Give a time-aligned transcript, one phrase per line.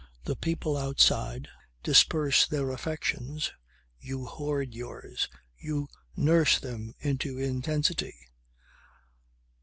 [0.23, 1.47] The people outside
[1.83, 3.51] disperse their affections,
[3.99, 8.15] you hoard yours, you nurse them into intensity.